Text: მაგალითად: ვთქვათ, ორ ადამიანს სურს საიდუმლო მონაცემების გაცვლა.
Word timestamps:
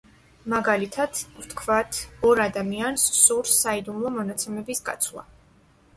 მაგალითად: 0.53 1.19
ვთქვათ, 1.41 1.99
ორ 2.29 2.43
ადამიანს 2.47 3.07
სურს 3.19 3.55
საიდუმლო 3.67 4.13
მონაცემების 4.19 4.83
გაცვლა. 4.89 5.27